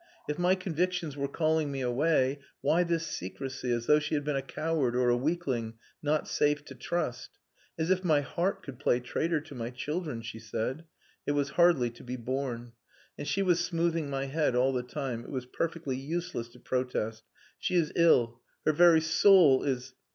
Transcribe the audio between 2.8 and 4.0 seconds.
this secrecy, as though